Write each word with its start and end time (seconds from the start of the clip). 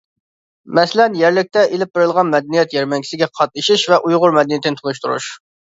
مەسىلەن، 0.79 1.17
يەرلىكتە 1.19 1.65
ئېلىپ 1.75 1.93
بېرىلغان 1.99 2.33
مەدەنىيەت 2.37 2.75
يەرمەنكىسىگە 2.79 3.31
قاتنىشىش 3.39 3.89
ۋە 3.95 4.05
ئۇيغۇر 4.07 4.39
مەدەنىيىتىنى 4.41 4.83
تونۇشتۇرۇش. 4.85 5.33